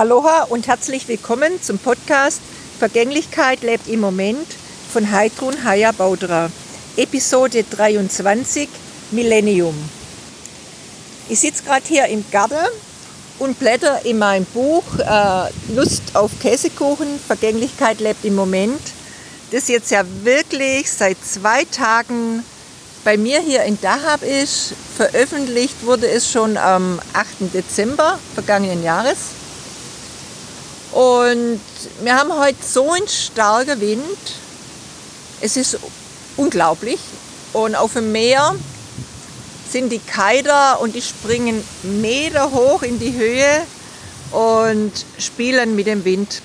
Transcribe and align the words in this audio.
Aloha 0.00 0.44
und 0.44 0.66
herzlich 0.66 1.08
willkommen 1.08 1.60
zum 1.60 1.78
Podcast 1.78 2.40
Vergänglichkeit 2.78 3.60
lebt 3.60 3.86
im 3.86 4.00
Moment 4.00 4.46
von 4.90 5.12
Heidrun 5.12 5.62
Haya 5.62 5.92
Baudra, 5.92 6.50
Episode 6.96 7.64
23 7.64 8.66
Millennium. 9.10 9.74
Ich 11.28 11.40
sitze 11.40 11.64
gerade 11.64 11.84
hier 11.86 12.06
im 12.06 12.24
Garten 12.30 12.54
und 13.40 13.58
blätter 13.58 14.02
in 14.06 14.16
meinem 14.16 14.46
Buch 14.46 14.84
äh, 15.00 15.74
Lust 15.74 16.00
auf 16.14 16.30
Käsekuchen, 16.40 17.20
Vergänglichkeit 17.26 18.00
lebt 18.00 18.24
im 18.24 18.36
Moment, 18.36 18.80
das 19.50 19.68
jetzt 19.68 19.90
ja 19.90 20.02
wirklich 20.22 20.90
seit 20.90 21.18
zwei 21.22 21.66
Tagen 21.66 22.42
bei 23.04 23.18
mir 23.18 23.40
hier 23.40 23.64
in 23.64 23.78
Dahab 23.82 24.22
ist. 24.22 24.72
Veröffentlicht 24.96 25.84
wurde 25.84 26.08
es 26.08 26.32
schon 26.32 26.56
am 26.56 26.98
8. 27.12 27.52
Dezember 27.52 28.18
vergangenen 28.34 28.82
Jahres. 28.82 29.39
Und 30.92 31.60
wir 32.02 32.16
haben 32.16 32.36
heute 32.36 32.62
so 32.62 32.90
einen 32.90 33.06
starken 33.06 33.80
Wind. 33.80 34.18
Es 35.40 35.56
ist 35.56 35.78
unglaublich. 36.36 36.98
Und 37.52 37.74
auf 37.74 37.94
dem 37.94 38.12
Meer 38.12 38.54
sind 39.70 39.90
die 39.90 40.00
Kiter 40.00 40.80
und 40.80 40.94
die 40.94 41.02
springen 41.02 41.64
Meter 41.82 42.50
hoch 42.50 42.82
in 42.82 42.98
die 42.98 43.12
Höhe 43.16 43.62
und 44.32 44.92
spielen 45.18 45.76
mit 45.76 45.86
dem 45.86 46.04
Wind. 46.04 46.42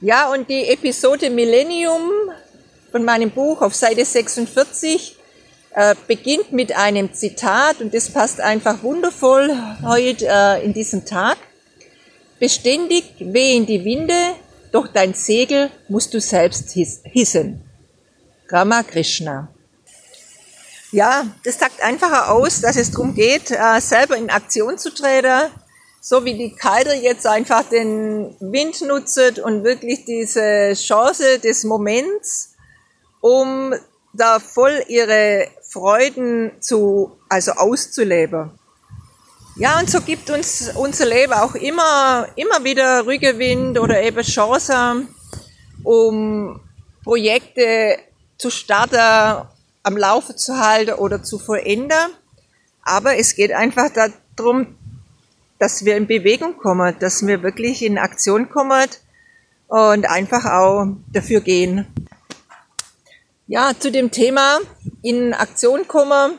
Ja, 0.00 0.30
und 0.30 0.48
die 0.48 0.68
Episode 0.68 1.30
Millennium 1.30 2.10
von 2.90 3.04
meinem 3.04 3.30
Buch 3.30 3.62
auf 3.62 3.74
Seite 3.74 4.04
46 4.04 5.16
äh, 5.74 5.94
beginnt 6.06 6.52
mit 6.52 6.76
einem 6.76 7.12
Zitat 7.14 7.80
und 7.80 7.94
das 7.94 8.10
passt 8.10 8.40
einfach 8.40 8.82
wundervoll 8.82 9.56
heute 9.82 10.26
äh, 10.28 10.64
in 10.64 10.72
diesem 10.72 11.04
Tag. 11.04 11.36
Beständig 12.38 13.04
wehen 13.18 13.66
die 13.66 13.84
Winde, 13.84 14.34
doch 14.72 14.86
dein 14.86 15.14
Segel 15.14 15.70
musst 15.88 16.14
du 16.14 16.20
selbst 16.20 16.70
hissen. 16.72 17.64
Ramakrishna. 18.48 19.48
Ja, 20.90 21.26
das 21.44 21.58
sagt 21.58 21.82
einfach 21.82 22.28
aus, 22.28 22.60
dass 22.60 22.76
es 22.76 22.90
darum 22.90 23.14
geht, 23.14 23.50
äh, 23.50 23.80
selber 23.80 24.16
in 24.16 24.30
Aktion 24.30 24.78
zu 24.78 24.94
treten, 24.94 25.50
so 26.00 26.24
wie 26.24 26.34
die 26.34 26.54
Kiter 26.54 26.94
jetzt 26.94 27.26
einfach 27.26 27.64
den 27.68 28.34
Wind 28.40 28.80
nutzt 28.82 29.38
und 29.38 29.64
wirklich 29.64 30.06
diese 30.06 30.72
Chance 30.74 31.40
des 31.40 31.64
Moments, 31.64 32.54
um 33.20 33.74
da 34.14 34.38
voll 34.38 34.82
ihre 34.88 35.48
Freuden 35.62 36.52
zu, 36.60 37.18
also 37.28 37.52
auszuleben. 37.52 38.58
Ja, 39.58 39.80
und 39.80 39.90
so 39.90 40.00
gibt 40.00 40.30
uns 40.30 40.70
unser 40.76 41.04
Leben 41.04 41.32
auch 41.32 41.56
immer, 41.56 42.28
immer 42.36 42.62
wieder 42.62 43.04
Rückgewinn 43.04 43.76
oder 43.76 44.00
eben 44.00 44.22
Chancen, 44.22 45.08
um 45.82 46.60
Projekte 47.02 47.98
zu 48.38 48.50
starten, 48.50 49.48
am 49.82 49.96
Laufe 49.96 50.36
zu 50.36 50.60
halten 50.60 50.94
oder 50.94 51.24
zu 51.24 51.40
verändern. 51.40 52.12
Aber 52.84 53.16
es 53.16 53.34
geht 53.34 53.50
einfach 53.50 53.90
darum, 54.36 54.76
dass 55.58 55.84
wir 55.84 55.96
in 55.96 56.06
Bewegung 56.06 56.56
kommen, 56.56 56.94
dass 57.00 57.26
wir 57.26 57.42
wirklich 57.42 57.82
in 57.82 57.98
Aktion 57.98 58.48
kommen 58.50 58.86
und 59.66 60.08
einfach 60.08 60.44
auch 60.44 60.86
dafür 61.12 61.40
gehen. 61.40 61.84
Ja, 63.48 63.72
zu 63.76 63.90
dem 63.90 64.12
Thema 64.12 64.60
in 65.02 65.34
Aktion 65.34 65.88
kommen 65.88 66.38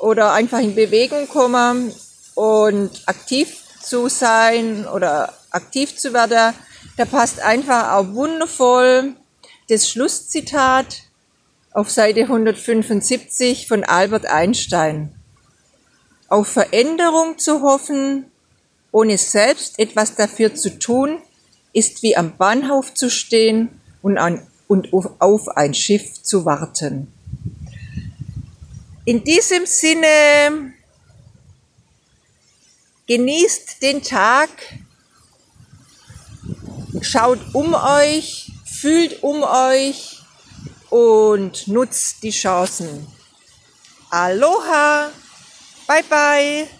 oder 0.00 0.32
einfach 0.32 0.58
in 0.58 0.74
Bewegung 0.74 1.28
kommen 1.28 1.94
und 2.34 2.90
aktiv 3.06 3.62
zu 3.82 4.08
sein 4.08 4.86
oder 4.86 5.32
aktiv 5.50 5.96
zu 5.96 6.12
werden, 6.12 6.54
da 6.96 7.04
passt 7.04 7.40
einfach 7.40 7.92
auch 7.92 8.12
wundervoll 8.14 9.14
das 9.68 9.88
Schlusszitat 9.88 11.02
auf 11.72 11.90
Seite 11.90 12.22
175 12.22 13.68
von 13.68 13.84
Albert 13.84 14.26
Einstein. 14.26 15.14
Auf 16.28 16.48
Veränderung 16.48 17.38
zu 17.38 17.62
hoffen, 17.62 18.26
ohne 18.92 19.18
selbst 19.18 19.78
etwas 19.78 20.16
dafür 20.16 20.54
zu 20.54 20.78
tun, 20.78 21.18
ist 21.72 22.02
wie 22.02 22.16
am 22.16 22.36
Bahnhof 22.36 22.94
zu 22.94 23.10
stehen 23.10 23.80
und, 24.02 24.18
an, 24.18 24.46
und 24.66 24.92
auf 24.92 25.48
ein 25.48 25.74
Schiff 25.74 26.22
zu 26.22 26.44
warten. 26.44 27.12
In 29.06 29.24
diesem 29.24 29.64
Sinne 29.64 30.74
genießt 33.06 33.80
den 33.82 34.02
Tag, 34.02 34.50
schaut 37.00 37.40
um 37.54 37.74
euch, 37.74 38.52
fühlt 38.66 39.22
um 39.22 39.42
euch 39.42 40.18
und 40.90 41.66
nutzt 41.66 42.22
die 42.22 42.30
Chancen. 42.30 43.06
Aloha, 44.10 45.10
bye 45.86 46.04
bye. 46.04 46.79